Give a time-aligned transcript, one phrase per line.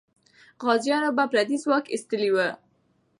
[0.63, 2.49] غازیانو به پردی ځواک ایستلی وي.